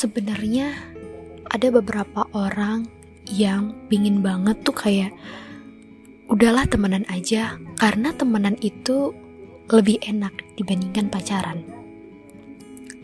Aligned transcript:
sebenarnya 0.00 0.72
ada 1.52 1.68
beberapa 1.68 2.24
orang 2.32 2.88
yang 3.28 3.76
pingin 3.92 4.24
banget 4.24 4.56
tuh 4.64 4.72
kayak 4.72 5.12
udahlah 6.32 6.64
temenan 6.64 7.04
aja 7.12 7.60
karena 7.76 8.16
temenan 8.16 8.56
itu 8.64 9.12
lebih 9.68 10.00
enak 10.00 10.32
dibandingkan 10.56 11.12
pacaran. 11.12 11.60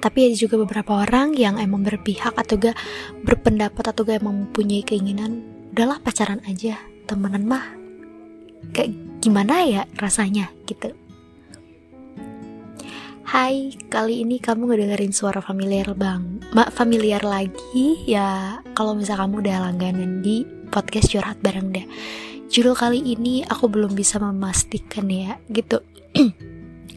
Tapi 0.01 0.31
ada 0.31 0.37
juga 0.41 0.57
beberapa 0.65 1.05
orang 1.05 1.37
yang 1.37 1.61
emang 1.61 1.85
berpihak 1.85 2.33
atau 2.33 2.57
gak 2.57 2.79
berpendapat 3.27 3.85
atau 3.93 4.07
gak 4.07 4.25
emang 4.25 4.49
mempunyai 4.49 4.81
keinginan 4.81 5.45
udahlah 5.77 6.01
pacaran 6.01 6.41
aja 6.49 6.81
temenan 7.05 7.45
mah 7.45 7.77
kayak 8.73 8.97
gimana 9.21 9.69
ya 9.69 9.83
rasanya 10.01 10.49
gitu. 10.65 10.97
Hai, 13.27 13.75
kali 13.91 14.23
ini 14.23 14.39
kamu 14.39 14.71
ngedengerin 14.71 15.11
suara 15.11 15.43
familiar 15.43 15.99
bang, 15.99 16.39
mak 16.55 16.71
familiar 16.71 17.27
lagi 17.27 17.99
ya. 18.07 18.63
Kalau 18.71 18.95
misal 18.95 19.19
kamu 19.19 19.43
udah 19.43 19.67
langganan 19.67 20.23
di 20.23 20.47
podcast 20.71 21.11
curhat 21.11 21.35
bareng 21.43 21.75
deh. 21.75 21.83
Judul 22.47 22.79
kali 22.79 23.03
ini 23.03 23.43
aku 23.43 23.67
belum 23.67 23.99
bisa 23.99 24.23
memastikan 24.23 25.11
ya, 25.11 25.43
gitu. 25.51 25.83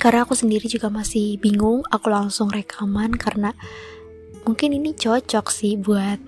karena 0.02 0.22
aku 0.22 0.38
sendiri 0.38 0.70
juga 0.70 0.94
masih 0.94 1.42
bingung. 1.42 1.82
Aku 1.90 2.14
langsung 2.14 2.54
rekaman 2.54 3.18
karena 3.18 3.58
mungkin 4.46 4.78
ini 4.78 4.94
cocok 4.94 5.50
sih 5.50 5.82
buat 5.82 6.22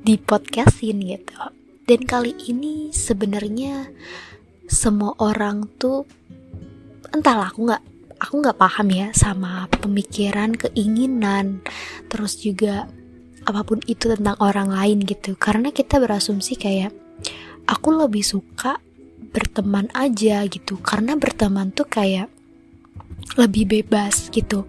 di 0.00 0.16
podcastin 0.16 0.96
gitu. 1.04 1.36
Dan 1.84 2.08
kali 2.08 2.32
ini 2.48 2.88
sebenarnya 2.88 3.84
semua 4.64 5.12
orang 5.20 5.68
tuh 5.76 6.08
entahlah 7.12 7.52
aku 7.52 7.68
nggak 7.68 7.84
aku 8.30 8.46
nggak 8.46 8.62
paham 8.62 8.94
ya 8.94 9.10
sama 9.10 9.66
pemikiran 9.82 10.54
keinginan 10.54 11.66
terus 12.06 12.38
juga 12.38 12.86
apa 13.42 13.66
pun 13.66 13.82
itu 13.90 14.06
tentang 14.06 14.38
orang 14.38 14.70
lain 14.70 15.02
gitu. 15.02 15.34
Karena 15.34 15.74
kita 15.74 15.98
berasumsi 15.98 16.54
kayak 16.54 16.94
aku 17.66 17.90
lebih 17.90 18.22
suka 18.22 18.78
berteman 19.34 19.90
aja 19.98 20.46
gitu. 20.46 20.78
Karena 20.78 21.18
berteman 21.18 21.74
tuh 21.74 21.90
kayak 21.90 22.30
lebih 23.34 23.66
bebas 23.66 24.30
gitu. 24.30 24.62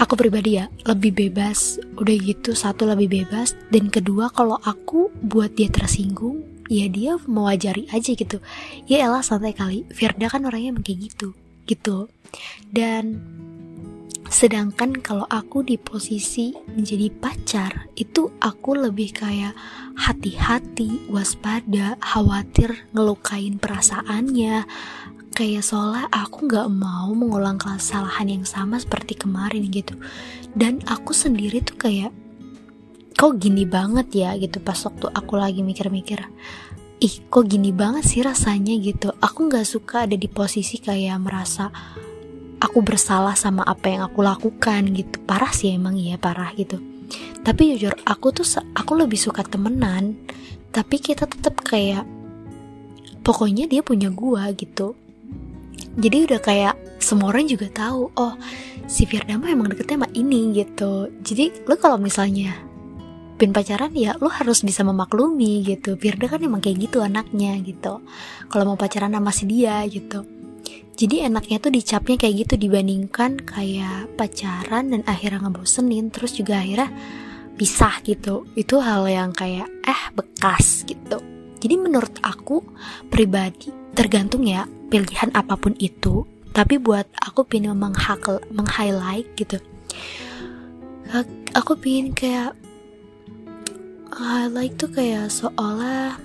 Aku 0.00 0.16
pribadi 0.16 0.56
ya 0.56 0.72
lebih 0.88 1.12
bebas. 1.12 1.76
Udah 2.00 2.16
gitu 2.16 2.56
satu 2.56 2.88
lebih 2.88 3.12
bebas. 3.12 3.52
Dan 3.68 3.92
kedua 3.92 4.32
kalau 4.32 4.56
aku 4.64 5.12
buat 5.20 5.52
dia 5.52 5.68
tersinggung 5.68 6.48
ya 6.72 6.88
dia 6.88 7.20
mewajari 7.28 7.92
aja 7.92 8.16
gitu. 8.16 8.40
Ya 8.88 9.04
elah 9.04 9.20
santai 9.20 9.52
kali. 9.52 9.84
Firda 9.92 10.32
kan 10.32 10.48
orangnya 10.48 10.72
emang 10.72 10.88
kayak 10.88 11.12
gitu 11.12 11.36
gitu. 11.66 12.08
Dan 12.70 13.20
sedangkan 14.26 14.98
kalau 14.98 15.22
aku 15.30 15.62
di 15.62 15.78
posisi 15.78 16.50
menjadi 16.74 17.14
pacar 17.14 17.86
itu 17.94 18.34
aku 18.42 18.74
lebih 18.74 19.14
kayak 19.14 19.54
hati-hati 19.94 21.06
waspada 21.06 21.94
khawatir 22.02 22.86
ngelukain 22.94 23.58
perasaannya. 23.58 24.66
Kayak 25.36 25.68
seolah 25.68 26.08
aku 26.08 26.48
nggak 26.48 26.68
mau 26.72 27.12
mengulang 27.12 27.60
kesalahan 27.60 28.40
yang 28.40 28.44
sama 28.48 28.80
seperti 28.80 29.20
kemarin 29.20 29.68
gitu. 29.68 29.92
Dan 30.56 30.80
aku 30.88 31.12
sendiri 31.12 31.60
tuh 31.60 31.76
kayak 31.76 32.08
kok 33.16 33.36
gini 33.36 33.64
banget 33.68 34.08
ya? 34.12 34.30
gitu 34.36 34.60
pas 34.60 34.76
waktu 34.80 35.08
aku 35.12 35.34
lagi 35.36 35.60
mikir-mikir 35.64 36.24
ih 36.96 37.14
kok 37.28 37.44
gini 37.44 37.72
banget 37.76 38.04
sih 38.08 38.20
rasanya 38.24 38.72
gitu. 38.80 39.12
Aku 39.20 39.48
nggak 39.48 39.68
suka 39.68 40.08
ada 40.08 40.16
di 40.16 40.28
posisi 40.28 40.80
kayak 40.80 41.20
merasa 41.20 41.68
aku 42.56 42.80
bersalah 42.80 43.36
sama 43.36 43.60
apa 43.68 43.92
yang 43.92 44.02
aku 44.08 44.24
lakukan 44.24 44.96
gitu. 44.96 45.20
Parah 45.28 45.52
sih 45.52 45.76
emang 45.76 45.96
iya 46.00 46.16
parah 46.16 46.52
gitu. 46.56 46.80
Tapi 47.44 47.76
jujur 47.76 47.94
aku 48.08 48.32
tuh 48.32 48.46
aku 48.72 48.92
lebih 48.96 49.20
suka 49.20 49.44
temenan. 49.44 50.16
Tapi 50.72 50.96
kita 51.00 51.28
tetap 51.28 51.60
kayak 51.62 52.04
pokoknya 53.20 53.68
dia 53.68 53.84
punya 53.84 54.08
gua 54.08 54.48
gitu. 54.56 54.96
Jadi 55.96 56.28
udah 56.28 56.40
kayak 56.40 56.74
semua 57.00 57.32
orang 57.32 57.48
juga 57.48 57.68
tahu 57.72 58.12
oh 58.16 58.34
si 58.88 59.04
Firda 59.04 59.36
emang 59.36 59.68
deketnya 59.72 60.04
sama 60.04 60.08
ini 60.16 60.52
gitu. 60.56 61.12
Jadi 61.20 61.68
lo 61.68 61.76
kalau 61.76 62.00
misalnya 62.00 62.65
pin 63.36 63.52
pacaran 63.52 63.92
ya 63.92 64.16
lo 64.16 64.32
harus 64.32 64.64
bisa 64.64 64.80
memaklumi 64.82 65.60
gitu. 65.62 65.94
Firda 66.00 66.26
kan 66.26 66.40
emang 66.40 66.64
kayak 66.64 66.88
gitu 66.88 67.04
anaknya 67.04 67.56
gitu. 67.60 68.00
Kalau 68.48 68.64
mau 68.64 68.80
pacaran 68.80 69.12
sama 69.12 69.30
si 69.30 69.44
dia 69.44 69.84
gitu. 69.86 70.24
Jadi 70.96 71.28
enaknya 71.28 71.60
tuh 71.60 71.68
dicapnya 71.68 72.16
kayak 72.16 72.34
gitu 72.48 72.54
dibandingkan 72.56 73.44
kayak 73.44 74.08
pacaran 74.16 74.96
dan 74.96 75.04
akhirnya 75.04 75.44
ngebosenin 75.44 76.08
terus 76.08 76.32
juga 76.32 76.64
akhirnya 76.64 76.88
pisah 77.60 78.00
gitu. 78.00 78.48
Itu 78.56 78.80
hal 78.80 79.04
yang 79.04 79.36
kayak 79.36 79.68
eh 79.84 80.02
bekas 80.16 80.88
gitu. 80.88 81.20
Jadi 81.60 81.74
menurut 81.76 82.16
aku 82.24 82.64
pribadi 83.12 83.68
tergantung 83.92 84.48
ya 84.48 84.64
pilihan 84.88 85.36
apa 85.36 85.60
pun 85.60 85.76
itu. 85.76 86.24
Tapi 86.56 86.80
buat 86.80 87.04
aku 87.20 87.44
pengen 87.44 87.76
meng-highlight 87.76 89.28
gitu. 89.36 89.60
Aku 91.52 91.76
pengen 91.76 92.16
kayak 92.16 92.56
highlight 94.24 94.80
tuh 94.80 94.88
kayak 94.88 95.28
seolah 95.28 96.16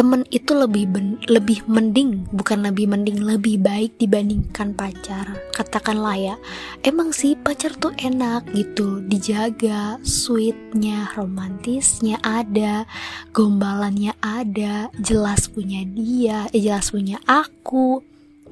temen 0.00 0.24
itu 0.32 0.56
lebih 0.56 0.88
ben, 0.88 1.20
lebih 1.28 1.60
mending 1.68 2.24
bukan 2.32 2.64
lebih 2.64 2.88
mending 2.88 3.20
lebih 3.20 3.60
baik 3.60 4.00
dibandingkan 4.00 4.72
pacar. 4.72 5.36
Katakanlah 5.52 6.16
ya 6.16 6.34
emang 6.80 7.12
sih 7.12 7.36
pacar 7.36 7.76
tuh 7.76 7.92
enak 8.00 8.48
gitu 8.56 9.04
dijaga 9.04 10.00
sweetnya 10.00 11.10
romantisnya 11.18 12.16
ada 12.24 12.88
gombalannya 13.36 14.16
ada 14.24 14.88
jelas 14.96 15.52
punya 15.52 15.84
dia 15.84 16.48
eh, 16.54 16.62
jelas 16.64 16.96
punya 16.96 17.20
aku. 17.28 18.00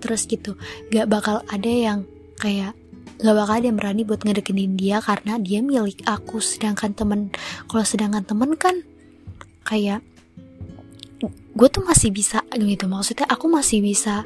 Terus 0.04 0.28
gitu 0.28 0.54
gak 0.92 1.08
bakal 1.08 1.40
ada 1.48 1.70
yang 1.72 2.04
kayak 2.38 2.77
gak 3.16 3.34
bakal 3.34 3.54
ada 3.58 3.66
yang 3.66 3.78
berani 3.78 4.02
buat 4.04 4.20
ngedeketin 4.22 4.76
dia 4.76 5.00
karena 5.00 5.40
dia 5.40 5.64
milik 5.64 6.04
aku. 6.04 6.38
Sedangkan 6.38 6.92
temen 6.92 7.20
kalau 7.66 7.84
sedangkan 7.84 8.24
temen 8.24 8.54
kan 8.60 8.84
kayak 9.64 10.04
gue 11.54 11.68
tuh 11.72 11.82
masih 11.82 12.12
bisa 12.12 12.44
gitu. 12.52 12.84
Maksudnya 12.86 13.26
aku 13.26 13.48
masih 13.48 13.80
bisa 13.80 14.22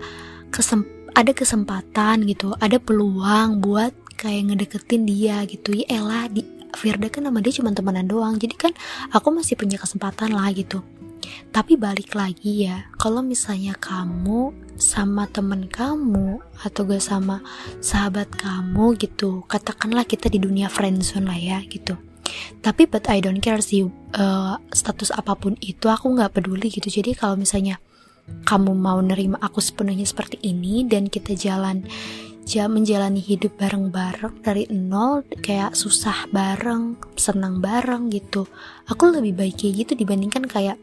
kesem 0.53 0.85
ada 1.13 1.33
kesempatan 1.37 2.25
gitu 2.25 2.57
ada 2.57 2.81
peluang 2.81 3.61
buat 3.61 3.93
kayak 4.17 4.53
ngedeketin 4.53 5.03
dia 5.07 5.45
gitu. 5.47 5.77
Ya 5.77 6.03
elah 6.03 6.27
di 6.29 6.43
Firda 6.73 7.13
kan 7.13 7.29
sama 7.29 7.45
dia 7.45 7.53
cuma 7.53 7.71
temenan 7.77 8.09
doang. 8.09 8.35
Jadi 8.41 8.55
kan 8.57 8.73
aku 9.13 9.29
masih 9.31 9.55
punya 9.61 9.77
kesempatan 9.77 10.33
lah 10.33 10.49
gitu 10.57 10.81
tapi 11.53 11.77
balik 11.77 12.17
lagi 12.17 12.67
ya 12.67 12.89
kalau 12.97 13.21
misalnya 13.21 13.77
kamu 13.77 14.53
sama 14.81 15.29
temen 15.31 15.69
kamu 15.71 16.43
atau 16.65 16.83
gak 16.89 17.05
sama 17.05 17.45
sahabat 17.79 18.29
kamu 18.35 18.99
gitu 18.99 19.45
katakanlah 19.47 20.03
kita 20.03 20.27
di 20.33 20.43
dunia 20.43 20.67
friendzone 20.67 21.29
lah 21.29 21.39
ya 21.39 21.59
gitu. 21.69 21.95
Tapi 22.63 22.89
but 22.89 23.07
I 23.11 23.21
don't 23.21 23.43
care 23.43 23.61
sih 23.61 23.85
uh, 24.17 24.55
status 24.73 25.13
apa 25.13 25.37
pun 25.37 25.59
itu 25.59 25.91
aku 25.91 26.15
nggak 26.17 26.39
peduli 26.41 26.71
gitu. 26.71 26.89
Jadi 26.89 27.13
kalau 27.19 27.37
misalnya 27.37 27.83
kamu 28.47 28.73
mau 28.79 28.99
nerima 29.03 29.37
aku 29.43 29.59
sepenuhnya 29.59 30.07
seperti 30.07 30.39
ini 30.47 30.87
dan 30.87 31.11
kita 31.11 31.35
jalan 31.35 31.85
menjalani 32.53 33.23
hidup 33.23 33.55
bareng-bareng 33.55 34.43
dari 34.43 34.67
nol 34.69 35.23
kayak 35.41 35.79
susah 35.79 36.27
bareng 36.35 36.99
senang 37.15 37.63
bareng 37.63 38.11
gitu 38.11 38.51
aku 38.91 39.15
lebih 39.15 39.39
baik 39.39 39.63
kayak 39.63 39.87
gitu 39.87 39.93
dibandingkan 40.03 40.51
kayak 40.51 40.77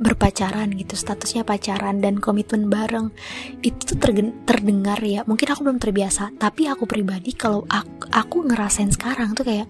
berpacaran 0.00 0.72
gitu 0.72 0.96
statusnya 0.96 1.44
pacaran 1.44 2.00
dan 2.00 2.16
komitmen 2.16 2.72
bareng 2.72 3.12
itu 3.60 3.94
tuh 3.94 4.00
terdengar 4.48 4.96
ya. 5.04 5.22
Mungkin 5.28 5.46
aku 5.52 5.60
belum 5.68 5.78
terbiasa 5.78 6.32
tapi 6.40 6.66
aku 6.66 6.88
pribadi 6.88 7.36
kalau 7.36 7.68
aku, 7.68 8.08
aku 8.08 8.36
ngerasain 8.48 8.90
sekarang 8.90 9.36
tuh 9.36 9.44
kayak 9.44 9.68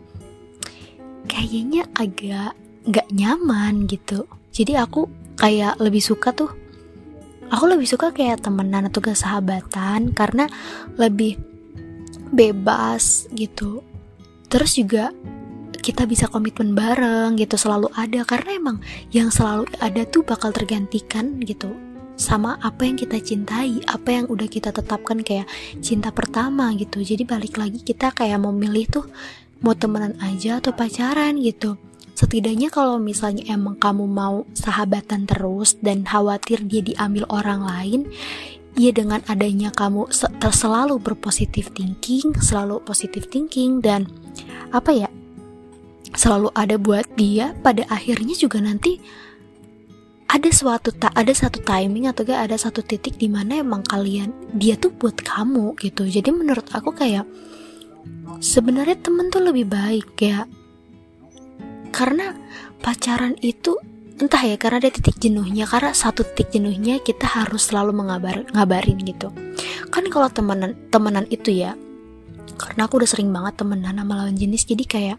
kayaknya 1.26 1.84
agak 1.98 2.54
nggak 2.86 3.08
nyaman 3.10 3.90
gitu. 3.90 4.30
Jadi 4.54 4.78
aku 4.78 5.10
kayak 5.34 5.82
lebih 5.82 6.00
suka 6.00 6.30
tuh 6.30 6.50
aku 7.50 7.64
lebih 7.66 7.90
suka 7.90 8.14
kayak 8.14 8.46
temenan 8.46 8.86
atau 8.86 9.02
gak 9.02 9.18
sahabatan 9.18 10.14
karena 10.14 10.46
lebih 10.94 11.36
bebas 12.30 13.26
gitu. 13.34 13.82
Terus 14.46 14.78
juga 14.78 15.10
kita 15.90 16.06
bisa 16.06 16.30
komitmen 16.30 16.78
bareng 16.78 17.34
gitu 17.34 17.58
selalu 17.58 17.90
ada 17.98 18.22
karena 18.22 18.54
emang 18.54 18.78
yang 19.10 19.34
selalu 19.34 19.66
ada 19.82 20.06
tuh 20.06 20.22
bakal 20.22 20.54
tergantikan 20.54 21.42
gitu 21.42 21.74
sama 22.14 22.60
apa 22.60 22.84
yang 22.84 23.00
kita 23.00 23.16
cintai, 23.16 23.80
apa 23.88 24.12
yang 24.12 24.28
udah 24.28 24.44
kita 24.44 24.70
tetapkan 24.70 25.24
kayak 25.24 25.48
cinta 25.80 26.12
pertama 26.12 26.68
gitu. 26.76 27.00
Jadi 27.00 27.24
balik 27.24 27.56
lagi 27.56 27.80
kita 27.80 28.12
kayak 28.12 28.36
mau 28.38 28.52
milih 28.52 28.86
tuh 28.92 29.08
mau 29.64 29.72
temenan 29.72 30.14
aja 30.20 30.60
atau 30.60 30.72
pacaran 30.72 31.36
gitu 31.40 31.80
setidaknya 32.20 32.68
kalau 32.68 33.00
misalnya 33.00 33.48
emang 33.48 33.80
kamu 33.80 34.04
mau 34.04 34.44
sahabatan 34.52 35.24
terus 35.24 35.80
dan 35.80 36.04
khawatir 36.04 36.60
dia 36.68 36.84
diambil 36.84 37.24
orang 37.32 37.64
lain 37.64 38.00
ya 38.76 38.92
dengan 38.92 39.24
adanya 39.24 39.72
kamu 39.72 40.12
selalu 40.52 41.00
berpositif 41.00 41.72
thinking 41.72 42.36
selalu 42.44 42.84
positif 42.84 43.24
thinking 43.32 43.80
dan 43.80 44.04
apa 44.68 44.92
ya 44.92 45.08
selalu 46.20 46.52
ada 46.52 46.76
buat 46.76 47.08
dia 47.16 47.56
pada 47.64 47.88
akhirnya 47.88 48.36
juga 48.36 48.60
nanti 48.60 49.00
ada 50.28 50.52
suatu 50.52 50.92
tak 50.92 51.16
ada 51.16 51.32
satu 51.32 51.64
timing 51.64 52.12
atau 52.12 52.28
gak 52.28 52.52
ada 52.52 52.60
satu 52.60 52.84
titik 52.84 53.16
di 53.16 53.26
mana 53.26 53.64
emang 53.64 53.80
kalian 53.88 54.30
dia 54.52 54.76
tuh 54.76 54.92
buat 54.92 55.16
kamu 55.16 55.80
gitu. 55.80 56.04
Jadi 56.06 56.28
menurut 56.30 56.68
aku 56.76 56.92
kayak 56.92 57.24
sebenarnya 58.38 59.00
temen 59.00 59.32
tuh 59.32 59.42
lebih 59.42 59.66
baik 59.66 60.12
ya 60.20 60.44
karena 61.90 62.36
pacaran 62.78 63.34
itu 63.42 63.74
entah 64.20 64.44
ya 64.44 64.54
karena 64.60 64.78
ada 64.86 64.92
titik 64.92 65.16
jenuhnya 65.18 65.64
karena 65.64 65.96
satu 65.96 66.22
titik 66.22 66.52
jenuhnya 66.54 67.00
kita 67.00 67.24
harus 67.26 67.72
selalu 67.72 67.96
mengabar 67.96 68.44
ngabarin 68.52 69.00
gitu. 69.02 69.32
Kan 69.88 70.06
kalau 70.12 70.28
temenan 70.28 70.76
temenan 70.92 71.24
itu 71.32 71.50
ya 71.50 71.74
karena 72.60 72.86
aku 72.86 73.02
udah 73.02 73.08
sering 73.08 73.32
banget 73.32 73.56
temenan 73.56 73.96
sama 73.96 74.14
lawan 74.20 74.36
jenis 74.36 74.68
jadi 74.68 74.84
kayak 74.84 75.18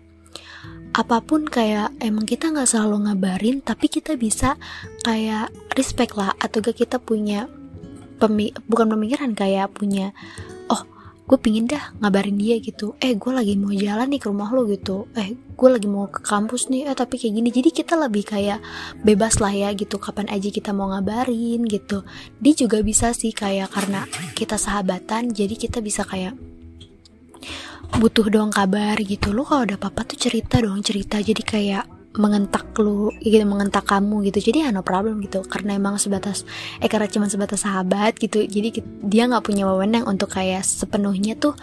apa 0.91 1.23
pun 1.23 1.47
kayak 1.47 1.95
emang 2.03 2.27
kita 2.27 2.51
nggak 2.51 2.67
selalu 2.67 3.07
ngabarin 3.07 3.63
tapi 3.63 3.87
kita 3.87 4.19
bisa 4.19 4.59
kayak 5.07 5.47
respect 5.79 6.19
lah 6.19 6.35
atau 6.35 6.59
gak 6.59 6.83
kita 6.83 6.99
punya 6.99 7.47
pemi 8.19 8.51
bukan 8.67 8.91
pemikiran 8.91 9.31
kayak 9.31 9.71
punya 9.71 10.11
oh 10.67 10.83
gue 11.31 11.39
pingin 11.39 11.63
dah 11.63 11.95
ngabarin 12.03 12.35
dia 12.35 12.59
gitu. 12.59 12.99
Eh 12.99 13.15
gue 13.15 13.31
lagi 13.31 13.55
mau 13.55 13.71
jalan 13.71 14.11
nih 14.11 14.19
ke 14.19 14.27
rumah 14.27 14.51
lo 14.51 14.67
gitu. 14.67 15.07
Eh 15.15 15.31
gue 15.31 15.69
lagi 15.71 15.87
mau 15.87 16.11
ke 16.11 16.19
kampus 16.19 16.67
nih 16.67 16.91
eh 16.91 16.95
tapi 16.97 17.15
kayak 17.15 17.39
gini. 17.39 17.49
Jadi 17.55 17.69
kita 17.71 17.95
lebih 17.95 18.27
kayak 18.27 18.59
bebas 18.99 19.39
lah 19.39 19.55
ya 19.55 19.71
gitu. 19.71 19.95
Kapan 19.95 20.27
aja 20.27 20.51
kita 20.51 20.75
mau 20.75 20.91
ngabarin 20.91 21.63
gitu. 21.71 22.03
Dia 22.43 22.53
juga 22.53 22.83
bisa 22.83 23.15
sih 23.15 23.31
kayak 23.31 23.71
karena 23.71 24.11
kita 24.35 24.59
sahabatan 24.59 25.31
jadi 25.31 25.55
kita 25.55 25.79
bisa 25.79 26.03
kayak 26.03 26.35
butuh 27.97 28.27
dong 28.31 28.51
kabar 28.53 28.95
gitu. 29.01 29.35
Lo 29.35 29.43
kalau 29.43 29.67
ada 29.67 29.75
apa-apa 29.75 30.15
tuh 30.15 30.17
cerita 30.19 30.61
dong 30.63 30.79
cerita. 30.85 31.19
Jadi 31.19 31.43
kayak 31.43 31.85
mengentak 32.11 32.75
lu 32.75 33.07
gitu 33.23 33.43
mengentak 33.47 33.87
kamu 33.87 34.27
gitu. 34.31 34.51
Jadi 34.51 34.67
ya 34.67 34.69
no 34.71 34.83
problem 34.83 35.19
gitu. 35.23 35.43
Karena 35.47 35.75
emang 35.75 35.95
sebatas 35.99 36.43
eh 36.79 36.87
karena 36.91 37.07
cuma 37.07 37.27
sebatas 37.27 37.63
sahabat 37.63 38.19
gitu. 38.19 38.43
Jadi 38.43 38.83
dia 39.03 39.27
nggak 39.27 39.43
punya 39.43 39.67
wewenang 39.67 40.07
untuk 40.07 40.31
kayak 40.31 40.63
sepenuhnya 40.63 41.35
tuh 41.39 41.55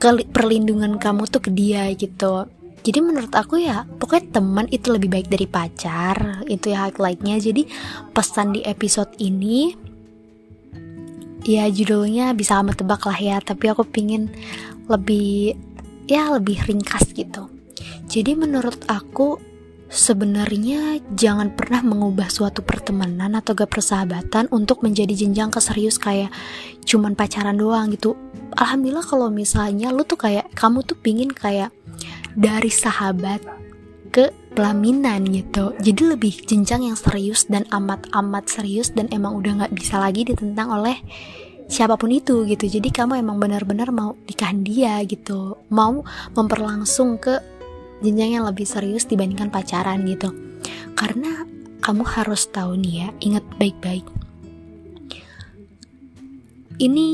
ke 0.00 0.08
perlindungan 0.32 0.96
kamu 0.96 1.28
tuh 1.28 1.44
ke 1.44 1.50
dia 1.52 1.88
gitu. 1.92 2.48
Jadi 2.80 2.98
menurut 3.04 3.36
aku 3.36 3.60
ya 3.60 3.84
pokoknya 3.84 4.40
teman 4.40 4.64
itu 4.72 4.88
lebih 4.88 5.12
baik 5.12 5.28
dari 5.28 5.44
pacar. 5.44 6.44
Itu 6.48 6.72
ya 6.72 6.88
highlightnya. 6.88 7.36
Jadi 7.36 7.68
pesan 8.16 8.56
di 8.56 8.64
episode 8.64 9.12
ini 9.20 9.89
ya 11.44 11.68
judulnya 11.68 12.36
bisa 12.36 12.60
kamu 12.60 12.76
tebak 12.76 13.02
lah 13.08 13.18
ya 13.18 13.36
tapi 13.40 13.70
aku 13.72 13.84
pingin 13.86 14.28
lebih 14.90 15.56
ya 16.10 16.34
lebih 16.34 16.58
ringkas 16.66 17.14
gitu. 17.14 17.46
Jadi 18.10 18.34
menurut 18.34 18.82
aku 18.90 19.38
sebenarnya 19.90 21.02
jangan 21.18 21.50
pernah 21.54 21.82
mengubah 21.82 22.30
suatu 22.30 22.62
pertemanan 22.62 23.34
atau 23.34 23.58
gak 23.58 23.74
persahabatan 23.74 24.46
untuk 24.54 24.86
menjadi 24.86 25.26
jenjang 25.26 25.50
keserius 25.50 25.98
kayak 25.98 26.30
cuman 26.86 27.18
pacaran 27.18 27.58
doang 27.58 27.90
gitu. 27.94 28.14
Alhamdulillah 28.54 29.06
kalau 29.06 29.30
misalnya 29.30 29.90
lu 29.90 30.06
tuh 30.06 30.18
kayak 30.18 30.50
kamu 30.54 30.82
tuh 30.86 30.98
pingin 30.98 31.30
kayak 31.30 31.74
dari 32.34 32.70
sahabat 32.70 33.42
ke 34.10 34.34
pelaminan 34.52 35.22
gitu. 35.30 35.72
Jadi 35.78 36.02
lebih 36.02 36.34
jenjang 36.44 36.90
yang 36.90 36.98
serius 36.98 37.46
dan 37.46 37.64
amat-amat 37.70 38.50
serius 38.50 38.90
dan 38.90 39.06
emang 39.14 39.38
udah 39.38 39.66
gak 39.66 39.74
bisa 39.74 40.02
lagi 40.02 40.26
ditentang 40.26 40.74
oleh 40.74 40.98
siapa 41.70 41.94
pun 41.94 42.10
itu 42.10 42.42
gitu. 42.50 42.66
Jadi 42.66 42.90
kamu 42.90 43.22
emang 43.22 43.38
benar-benar 43.38 43.94
mau 43.94 44.18
nikahin 44.26 44.66
dia 44.66 44.98
gitu. 45.06 45.56
Mau 45.70 46.02
memperlangsung 46.34 47.22
ke 47.22 47.38
jenjang 48.02 48.42
yang 48.42 48.44
lebih 48.44 48.66
serius 48.66 49.06
dibandingkan 49.06 49.54
pacaran 49.54 50.02
gitu. 50.04 50.34
Karena 50.98 51.46
kamu 51.80 52.02
harus 52.04 52.50
tahu 52.50 52.74
nih 52.76 52.94
ya 53.06 53.08
ingat 53.22 53.44
baik-baik. 53.56 54.04
Ini 56.80 57.08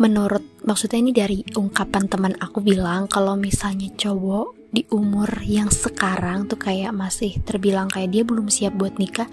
menurut 0.00 0.44
maksudnya 0.64 0.98
ini 1.00 1.12
dari 1.12 1.38
ungkapan 1.52 2.08
teman 2.08 2.34
aku 2.40 2.64
bilang 2.64 3.10
kalau 3.10 3.36
misalnya 3.36 3.92
cowok 3.92 4.72
di 4.72 4.88
umur 4.88 5.28
yang 5.44 5.68
sekarang 5.68 6.48
tuh 6.48 6.56
kayak 6.56 6.96
masih 6.96 7.36
terbilang 7.44 7.92
kayak 7.92 8.08
dia 8.08 8.24
belum 8.24 8.48
siap 8.48 8.72
buat 8.72 8.96
nikah 8.96 9.28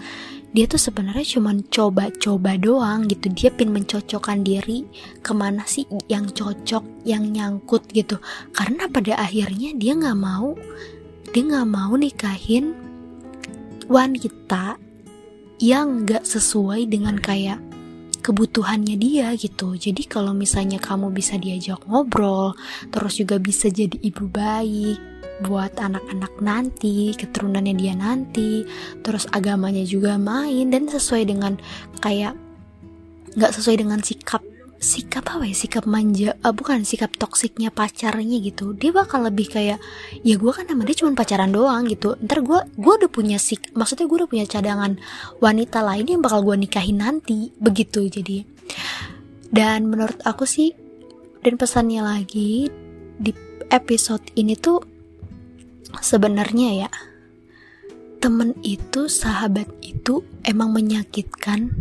dia 0.50 0.66
tuh 0.66 0.82
sebenarnya 0.82 1.38
cuma 1.38 1.54
coba-coba 1.54 2.58
doang 2.58 3.06
gitu. 3.06 3.30
Dia 3.30 3.54
pin 3.54 3.70
mencocokkan 3.70 4.42
diri 4.42 4.82
ke 5.22 5.30
mana 5.30 5.62
sih 5.62 5.86
yang 6.10 6.26
cocok 6.26 7.06
yang 7.06 7.30
nyangkut 7.30 7.86
gitu. 7.94 8.18
Karena 8.50 8.90
pada 8.90 9.14
akhirnya 9.14 9.70
dia 9.78 9.94
nggak 9.94 10.18
mau 10.18 10.58
dia 11.30 11.42
nggak 11.46 11.68
mau 11.70 11.94
nikahin 11.94 12.74
wanita 13.86 14.74
yang 15.62 16.02
nggak 16.02 16.26
sesuai 16.26 16.90
dengan 16.90 17.14
kayak 17.14 17.62
kebutuhannya 18.30 18.94
dia 18.94 19.34
gitu. 19.34 19.74
Jadi 19.74 20.06
kalau 20.06 20.30
misalnya 20.30 20.78
kamu 20.78 21.10
bisa 21.10 21.34
diajak 21.34 21.82
ngobrol 21.90 22.54
terus 22.94 23.18
juga 23.18 23.42
bisa 23.42 23.66
jadi 23.66 23.98
ibu 23.98 24.30
baik 24.30 25.10
buat 25.40 25.72
anak-anak 25.80 26.36
nanti, 26.44 27.16
keturunannya 27.16 27.72
dia 27.72 27.96
nanti, 27.96 28.60
terus 29.00 29.24
agamanya 29.32 29.80
juga 29.88 30.20
main 30.20 30.68
dan 30.68 30.84
sesuai 30.84 31.32
dengan 31.32 31.56
kayak 32.04 32.36
nggak 33.40 33.52
sesuai 33.56 33.80
dengan 33.80 34.04
sikap 34.04 34.44
sikap 34.80 35.28
apa 35.28 35.44
ya? 35.44 35.52
Sikap 35.52 35.84
manja 35.84 36.32
uh, 36.40 36.56
bukan 36.56 36.82
sikap 36.88 37.12
toksiknya 37.14 37.68
pacarnya 37.68 38.40
gitu. 38.40 38.72
Dia 38.72 38.90
bakal 38.90 39.28
lebih 39.28 39.52
kayak 39.52 39.78
ya 40.24 40.34
gue 40.40 40.52
kan 40.56 40.64
sama 40.64 40.82
dia 40.88 40.96
cuma 40.96 41.12
pacaran 41.12 41.52
doang 41.52 41.84
gitu. 41.86 42.16
Ntar 42.24 42.40
gue 42.40 42.60
gue 42.80 42.92
udah 43.04 43.10
punya 43.12 43.36
sik 43.36 43.76
maksudnya 43.76 44.08
gue 44.08 44.16
udah 44.24 44.30
punya 44.32 44.46
cadangan 44.48 44.96
wanita 45.38 45.84
lain 45.84 46.08
yang 46.08 46.24
bakal 46.24 46.40
gue 46.42 46.56
nikahin 46.56 47.04
nanti. 47.04 47.52
Begitu 47.60 48.08
jadi. 48.08 48.48
Dan 49.52 49.92
menurut 49.92 50.18
aku 50.24 50.48
sih 50.48 50.72
dan 51.44 51.60
pesannya 51.60 52.00
lagi 52.00 52.72
di 53.20 53.32
episode 53.68 54.24
ini 54.34 54.56
tuh 54.56 54.80
sebenarnya 56.00 56.86
ya 56.86 56.90
temen 58.20 58.52
itu 58.60 59.08
sahabat 59.08 59.66
itu 59.80 60.20
emang 60.44 60.76
menyakitkan 60.76 61.72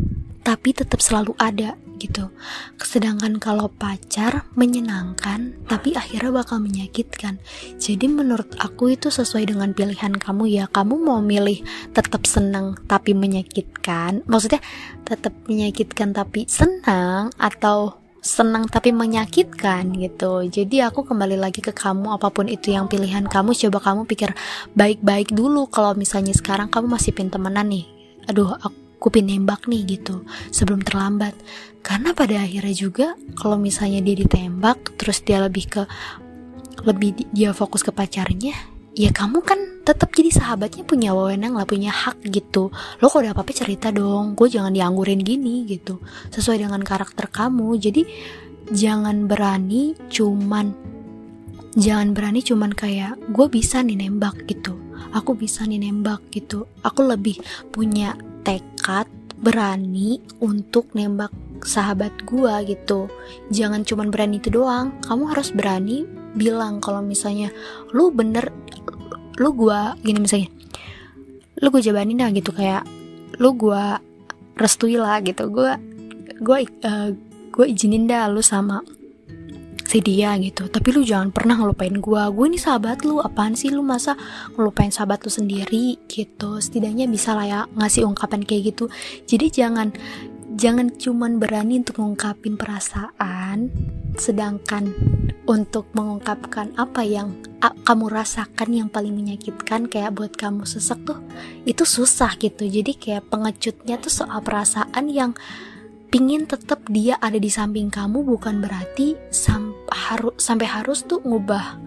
tapi 0.42 0.72
tetap 0.72 1.04
selalu 1.04 1.36
ada 1.36 1.76
gitu. 2.00 2.32
Sedangkan 2.80 3.38
kalau 3.38 3.68
pacar 3.68 4.48
menyenangkan 4.56 5.54
tapi 5.68 5.94
akhirnya 5.94 6.32
bakal 6.32 6.64
menyakitkan. 6.64 7.38
Jadi 7.76 8.08
menurut 8.08 8.56
aku 8.58 8.96
itu 8.96 9.12
sesuai 9.12 9.52
dengan 9.52 9.76
pilihan 9.76 10.16
kamu 10.16 10.44
ya. 10.48 10.66
Kamu 10.72 10.96
mau 10.98 11.20
milih 11.20 11.62
tetap 11.92 12.24
senang 12.26 12.80
tapi 12.88 13.12
menyakitkan 13.12 14.24
maksudnya 14.26 14.64
tetap 15.04 15.36
menyakitkan 15.46 16.16
tapi 16.16 16.48
senang 16.48 17.30
atau 17.36 18.00
senang 18.24 18.68
tapi 18.68 18.96
menyakitkan 18.96 19.92
gitu. 20.00 20.48
Jadi 20.48 20.82
aku 20.84 21.04
kembali 21.04 21.36
lagi 21.36 21.60
ke 21.60 21.76
kamu 21.76 22.16
apa 22.16 22.32
pun 22.32 22.48
itu 22.48 22.72
yang 22.72 22.88
pilihan 22.88 23.28
kamu 23.28 23.52
coba 23.68 23.92
kamu 23.92 24.02
pikir 24.08 24.32
baik-baik 24.74 25.36
dulu. 25.36 25.68
Kalau 25.68 25.94
misalnya 25.94 26.32
sekarang 26.32 26.72
kamu 26.72 26.96
masih 26.96 27.12
pin 27.12 27.28
temenan 27.32 27.68
nih 27.68 28.00
aduh 28.30 28.54
aku 28.62 28.89
pin 29.08 29.24
nembak 29.24 29.72
nih 29.72 29.96
gitu 29.96 30.28
sebelum 30.52 30.84
terlambat. 30.84 31.32
Karena 31.80 32.12
pada 32.12 32.44
akhirnya 32.44 32.76
juga 32.76 33.08
kalau 33.40 33.56
misalnya 33.56 34.04
dia 34.04 34.20
ditembak 34.20 35.00
terus 35.00 35.24
dia 35.24 35.40
lebih 35.40 35.72
ke 35.72 35.82
lebih 36.84 37.32
dia 37.32 37.56
fokus 37.56 37.84
ke 37.84 37.92
pacarnya 37.92 38.56
ya 39.00 39.12
kamu 39.16 39.40
kan 39.44 39.60
tetap 39.88 40.12
jadi 40.12 40.28
sahabatnya 40.32 40.84
punya 40.84 41.16
wewenang 41.16 41.56
lah 41.56 41.64
punya 41.64 41.90
hak 41.90 42.20
gitu. 42.28 42.68
Lo 43.00 43.08
kalau 43.08 43.24
ada 43.24 43.32
apa-apa 43.32 43.56
cerita 43.56 43.96
dong 43.96 44.36
gue 44.36 44.52
jangan 44.52 44.76
dianggurin 44.76 45.24
gini 45.24 45.64
gitu. 45.64 46.04
Sesuai 46.36 46.68
dengan 46.68 46.84
karakter 46.84 47.32
kamu 47.32 47.80
jadi 47.80 48.04
jangan 48.76 49.26
berani 49.26 49.96
cuman 50.12 50.76
jangan 51.80 52.12
berani 52.12 52.44
cuman 52.44 52.76
kayak 52.76 53.16
gue 53.32 53.48
bisa 53.48 53.80
nih 53.80 53.98
nembak 53.98 54.46
gitu. 54.46 54.76
Aku 55.16 55.34
bisa 55.34 55.64
nih 55.64 55.80
nembak 55.80 56.22
gitu. 56.36 56.68
Aku 56.84 57.08
lebih 57.08 57.40
punya 57.72 58.14
tekad 58.44 59.08
berani 59.40 60.20
untuk 60.44 60.92
nembak 60.92 61.32
sahabat 61.64 62.12
gue 62.28 62.54
gitu. 62.68 63.08
Jangan 63.52 63.88
cuman 63.88 64.12
berani 64.12 64.40
itu 64.40 64.52
doang. 64.52 64.96
Kamu 65.04 65.32
harus 65.32 65.52
berani 65.56 66.04
bilang 66.36 66.84
kalau 66.84 67.02
misalnya 67.02 67.50
lu 67.96 68.14
bener 68.14 68.54
lu 69.40 69.56
gua 69.56 69.96
gini 70.04 70.20
misalnya 70.20 70.52
lu 71.64 71.72
gue 71.72 71.82
jabanin 71.82 72.20
dah 72.20 72.30
gitu 72.36 72.52
kayak 72.52 72.84
lu 73.40 73.56
gua 73.56 74.04
restui 74.60 75.00
lah 75.00 75.24
gitu. 75.24 75.48
Gua 75.48 75.80
gua 76.44 76.60
uh, 76.64 77.10
gua 77.56 77.66
izinin 77.66 78.08
dah 78.08 78.28
lu 78.28 78.44
sama 78.44 78.84
si 79.90 80.06
dia 80.06 80.38
gitu. 80.38 80.70
Tapi 80.70 80.94
lu 80.94 81.02
jangan 81.02 81.34
pernah 81.34 81.58
ngelupain 81.58 81.98
gua. 81.98 82.30
Gue 82.30 82.54
ini 82.54 82.62
sahabat 82.62 83.02
lu 83.02 83.18
apaan 83.18 83.58
sih 83.58 83.74
lu? 83.74 83.82
Masa 83.82 84.14
ngelupain 84.54 84.94
sahabat 84.94 85.26
lu 85.26 85.34
sendiri 85.34 85.98
gitu? 86.06 86.62
Setidaknya 86.62 87.10
bisa 87.10 87.34
lah 87.34 87.48
ya 87.50 87.62
ngasih 87.74 88.06
ungkapan 88.06 88.46
kayak 88.46 88.78
gitu. 88.78 88.86
Jadi 89.26 89.50
jangan 89.50 89.90
jangan 90.54 90.94
cuman 90.94 91.42
berani 91.42 91.82
untuk 91.82 92.06
ngungkapin 92.06 92.54
perasaan 92.58 93.70
sedangkan 94.18 94.94
untuk 95.50 95.90
mengungkapkan 95.98 96.74
apa 96.78 97.02
yang 97.02 97.34
kamu 97.60 98.06
rasakan 98.14 98.70
yang 98.70 98.90
paling 98.92 99.14
menyakitkan 99.18 99.90
kayak 99.90 100.14
buat 100.14 100.34
kamu 100.38 100.70
sesek 100.70 101.02
tuh 101.02 101.18
itu 101.66 101.82
susah 101.82 102.38
gitu. 102.38 102.70
Jadi 102.70 102.94
kayak 102.94 103.30
pengecutnya 103.34 103.98
tuh 103.98 104.14
soal 104.14 104.42
perasaan 104.46 105.10
yang 105.10 105.34
pingin 106.10 106.50
tetap 106.50 106.82
dia 106.90 107.22
ada 107.22 107.38
di 107.38 107.54
samping 107.54 107.94
kamu 107.94 108.26
bukan 108.26 108.62
berarti 108.66 109.14
sam 109.30 109.79
haru 110.20 110.36
sampai 110.36 110.68
harus 110.68 111.08
tuh 111.08 111.24
ngubah 111.24 111.80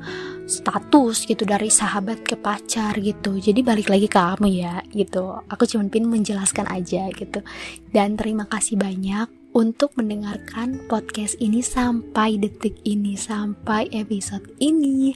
status 0.48 1.28
gitu 1.28 1.44
dari 1.44 1.68
sahabat 1.68 2.24
ke 2.24 2.40
pacar 2.40 2.96
gitu. 2.96 3.36
Jadi 3.36 3.60
balik 3.60 3.92
lagi 3.92 4.08
ke 4.08 4.16
kamu 4.16 4.48
ya 4.48 4.80
gitu. 4.88 5.36
Aku 5.52 5.68
cuma 5.68 5.84
pin 5.92 6.08
menjelaskan 6.08 6.64
aja 6.72 7.12
gitu. 7.12 7.44
Dan 7.92 8.16
terima 8.16 8.48
kasih 8.48 8.80
banyak 8.80 9.28
untuk 9.52 9.92
mendengarkan 10.00 10.80
podcast 10.88 11.36
ini 11.44 11.60
sampai 11.60 12.40
detik 12.40 12.80
ini, 12.88 13.20
sampai 13.20 13.92
episode 13.92 14.48
ini. 14.64 15.12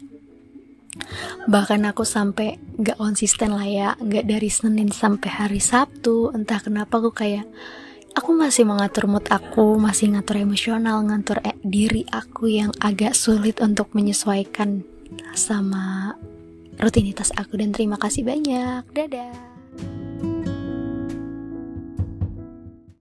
Bahkan 1.48 1.88
aku 1.88 2.04
sampai 2.04 2.60
gak 2.80 3.00
konsisten 3.00 3.56
lah 3.56 3.68
ya, 3.68 3.88
gak 3.96 4.28
dari 4.28 4.48
Senin 4.52 4.92
sampai 4.92 5.28
hari 5.28 5.60
Sabtu, 5.60 6.32
entah 6.32 6.60
kenapa 6.60 7.00
aku 7.00 7.12
kayak 7.12 7.48
aku 8.16 8.32
masih 8.32 8.64
mengatur 8.64 9.04
mood 9.06 9.28
aku, 9.28 9.76
masih 9.76 10.16
ngatur 10.16 10.40
emosional, 10.40 11.04
ngatur 11.04 11.44
e 11.44 11.52
diri 11.60 12.08
aku 12.08 12.48
yang 12.48 12.72
agak 12.80 13.12
sulit 13.12 13.60
untuk 13.60 13.92
menyesuaikan 13.92 14.80
sama 15.36 16.16
rutinitas 16.80 17.30
aku 17.36 17.60
dan 17.60 17.76
terima 17.76 18.00
kasih 18.00 18.24
banyak. 18.24 18.82
Dadah. 18.96 19.55